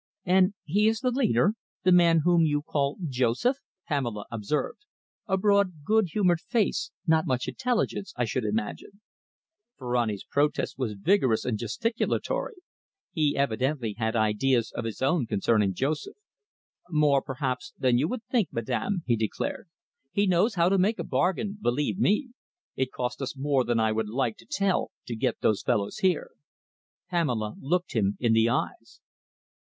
"And 0.25 0.55
he 0.65 0.87
is 0.87 1.01
the 1.01 1.11
leader 1.11 1.53
the 1.83 1.91
man 1.91 2.21
whom 2.23 2.41
you 2.43 2.63
call 2.63 2.97
Joseph," 3.07 3.57
Pamela 3.87 4.25
observed. 4.31 4.79
"A 5.27 5.37
broad, 5.37 5.83
good 5.85 6.07
humoured 6.13 6.39
face 6.41 6.89
not 7.05 7.27
much 7.27 7.47
intelligence, 7.47 8.11
I 8.17 8.25
should 8.25 8.43
imagine." 8.43 9.01
Ferrani's 9.77 10.23
protest 10.23 10.75
was 10.75 10.93
vigorous 10.95 11.45
and 11.45 11.59
gesticulatory. 11.59 12.55
He 13.11 13.37
evidently 13.37 13.93
had 13.95 14.15
ideas 14.15 14.71
of 14.71 14.85
his 14.85 15.03
own 15.03 15.27
concerning 15.27 15.75
Joseph. 15.75 16.17
"More, 16.89 17.21
perhaps, 17.21 17.71
than 17.77 17.99
you 17.99 18.07
would 18.07 18.23
think, 18.23 18.49
madam," 18.51 19.03
he 19.05 19.15
declared. 19.15 19.69
"He 20.11 20.25
knows 20.25 20.55
how 20.55 20.67
to 20.69 20.79
make 20.79 20.97
a 20.97 21.03
bargain, 21.03 21.59
believe 21.61 21.99
me. 21.99 22.29
It 22.75 22.91
cost 22.91 23.21
us 23.21 23.37
more 23.37 23.63
than 23.63 23.79
I 23.79 23.91
would 23.91 24.09
like 24.09 24.35
to 24.37 24.47
tell 24.49 24.89
you 25.05 25.13
to 25.13 25.19
get 25.19 25.41
these 25.41 25.61
fellows 25.61 25.99
here." 25.99 26.31
Pamela 27.11 27.53
looked 27.61 27.93
him 27.93 28.17
in 28.19 28.33
the 28.33 28.49
eyes. 28.49 28.99